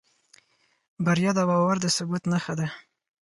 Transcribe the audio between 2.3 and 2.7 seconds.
نښه ده.